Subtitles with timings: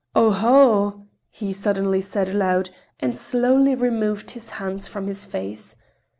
[0.15, 5.75] "Oho!" he suddenly said aloud, and slowly removed his hands from his face.